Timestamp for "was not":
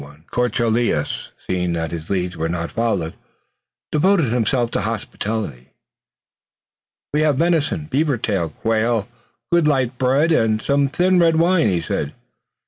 2.35-2.71